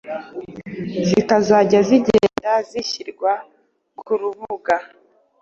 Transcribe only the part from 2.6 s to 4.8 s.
zishyirwa kurubuga